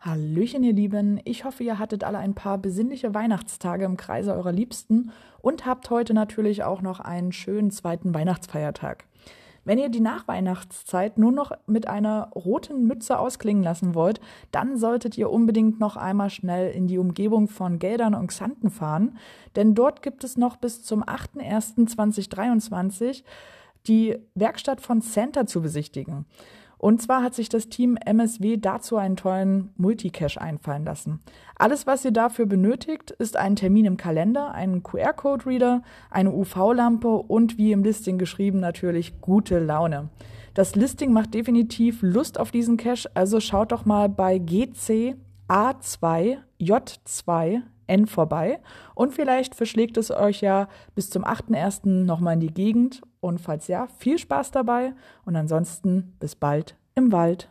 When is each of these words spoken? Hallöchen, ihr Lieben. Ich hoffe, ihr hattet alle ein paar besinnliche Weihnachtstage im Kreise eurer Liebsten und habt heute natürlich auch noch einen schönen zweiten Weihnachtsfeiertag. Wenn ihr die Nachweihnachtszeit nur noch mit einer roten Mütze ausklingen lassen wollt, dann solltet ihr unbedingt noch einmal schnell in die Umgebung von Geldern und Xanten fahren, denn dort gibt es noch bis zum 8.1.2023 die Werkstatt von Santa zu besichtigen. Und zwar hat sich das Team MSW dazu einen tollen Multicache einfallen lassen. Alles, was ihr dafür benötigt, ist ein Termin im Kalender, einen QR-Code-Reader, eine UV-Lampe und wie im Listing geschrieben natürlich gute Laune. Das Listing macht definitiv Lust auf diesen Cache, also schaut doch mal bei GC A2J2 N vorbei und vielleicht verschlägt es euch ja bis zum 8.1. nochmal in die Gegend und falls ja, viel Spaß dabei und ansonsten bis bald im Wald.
Hallöchen, 0.00 0.64
ihr 0.64 0.72
Lieben. 0.72 1.20
Ich 1.24 1.44
hoffe, 1.44 1.62
ihr 1.62 1.78
hattet 1.78 2.02
alle 2.04 2.16
ein 2.16 2.34
paar 2.34 2.56
besinnliche 2.56 3.12
Weihnachtstage 3.12 3.84
im 3.84 3.98
Kreise 3.98 4.32
eurer 4.32 4.52
Liebsten 4.52 5.12
und 5.42 5.66
habt 5.66 5.90
heute 5.90 6.14
natürlich 6.14 6.64
auch 6.64 6.80
noch 6.80 7.00
einen 7.00 7.32
schönen 7.32 7.70
zweiten 7.70 8.14
Weihnachtsfeiertag. 8.14 9.04
Wenn 9.64 9.78
ihr 9.78 9.90
die 9.90 10.00
Nachweihnachtszeit 10.00 11.18
nur 11.18 11.32
noch 11.32 11.52
mit 11.66 11.86
einer 11.86 12.30
roten 12.34 12.86
Mütze 12.86 13.18
ausklingen 13.18 13.62
lassen 13.62 13.94
wollt, 13.94 14.22
dann 14.50 14.78
solltet 14.78 15.18
ihr 15.18 15.30
unbedingt 15.30 15.78
noch 15.78 15.96
einmal 15.96 16.30
schnell 16.30 16.72
in 16.72 16.86
die 16.86 16.96
Umgebung 16.96 17.46
von 17.46 17.78
Geldern 17.78 18.14
und 18.14 18.28
Xanten 18.28 18.70
fahren, 18.70 19.18
denn 19.56 19.74
dort 19.74 20.00
gibt 20.00 20.24
es 20.24 20.38
noch 20.38 20.56
bis 20.56 20.82
zum 20.82 21.04
8.1.2023 21.04 23.22
die 23.86 24.18
Werkstatt 24.34 24.80
von 24.80 25.02
Santa 25.02 25.44
zu 25.46 25.60
besichtigen. 25.60 26.24
Und 26.80 27.00
zwar 27.02 27.22
hat 27.22 27.34
sich 27.34 27.50
das 27.50 27.68
Team 27.68 27.98
MSW 28.06 28.56
dazu 28.56 28.96
einen 28.96 29.16
tollen 29.16 29.68
Multicache 29.76 30.40
einfallen 30.40 30.86
lassen. 30.86 31.20
Alles, 31.56 31.86
was 31.86 32.06
ihr 32.06 32.10
dafür 32.10 32.46
benötigt, 32.46 33.10
ist 33.10 33.36
ein 33.36 33.54
Termin 33.54 33.84
im 33.84 33.98
Kalender, 33.98 34.52
einen 34.52 34.82
QR-Code-Reader, 34.82 35.82
eine 36.10 36.32
UV-Lampe 36.32 37.08
und 37.08 37.58
wie 37.58 37.72
im 37.72 37.84
Listing 37.84 38.16
geschrieben 38.16 38.60
natürlich 38.60 39.20
gute 39.20 39.58
Laune. 39.58 40.08
Das 40.54 40.74
Listing 40.74 41.12
macht 41.12 41.34
definitiv 41.34 41.98
Lust 42.00 42.40
auf 42.40 42.50
diesen 42.50 42.78
Cache, 42.78 43.10
also 43.12 43.40
schaut 43.40 43.72
doch 43.72 43.84
mal 43.84 44.08
bei 44.08 44.38
GC 44.38 45.16
A2J2 45.48 47.60
N 47.90 48.06
vorbei 48.06 48.60
und 48.94 49.12
vielleicht 49.12 49.54
verschlägt 49.54 49.96
es 49.96 50.10
euch 50.10 50.40
ja 50.40 50.68
bis 50.94 51.10
zum 51.10 51.24
8.1. 51.24 51.86
nochmal 52.04 52.34
in 52.34 52.40
die 52.40 52.54
Gegend 52.54 53.02
und 53.20 53.40
falls 53.40 53.68
ja, 53.68 53.88
viel 53.98 54.18
Spaß 54.18 54.52
dabei 54.52 54.94
und 55.24 55.36
ansonsten 55.36 56.14
bis 56.20 56.36
bald 56.36 56.76
im 56.94 57.12
Wald. 57.12 57.48